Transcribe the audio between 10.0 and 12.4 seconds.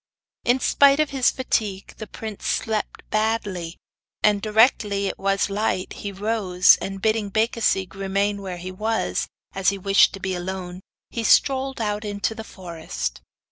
to be alone, he strolled out into